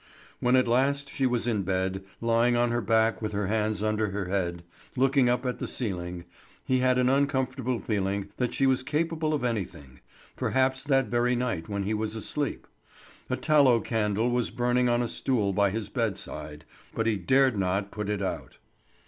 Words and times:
When 0.39 0.55
at 0.55 0.67
last 0.67 1.11
she 1.11 1.27
was 1.27 1.45
in 1.45 1.61
bed, 1.61 2.03
lying 2.21 2.55
on 2.55 2.71
her 2.71 2.81
back 2.81 3.21
with 3.21 3.33
her 3.33 3.45
hands 3.45 3.83
under 3.83 4.09
her 4.09 4.25
head, 4.29 4.63
looking 4.95 5.29
up 5.29 5.45
at 5.45 5.59
the 5.59 5.67
ceiling, 5.67 6.25
he 6.65 6.79
had 6.79 6.97
an 6.97 7.07
uncomfortable 7.07 7.79
feeling 7.79 8.29
that 8.37 8.51
she 8.51 8.65
was 8.65 8.81
capable 8.81 9.31
of 9.31 9.43
anything, 9.43 9.99
perhaps 10.35 10.83
that 10.85 11.05
very 11.09 11.35
night 11.35 11.69
when 11.69 11.83
he 11.83 11.93
was 11.93 12.15
asleep. 12.15 12.65
A 13.29 13.35
tallow 13.37 13.79
candle 13.79 14.31
was 14.31 14.49
burning 14.49 14.89
on 14.89 15.03
a 15.03 15.07
stool 15.07 15.53
by 15.53 15.69
his 15.69 15.87
bedside, 15.87 16.65
but 16.95 17.05
he 17.05 17.15
dared 17.15 17.55
not 17.55 17.91
put 17.91 18.09
it 18.09 18.23
out. 18.23 18.57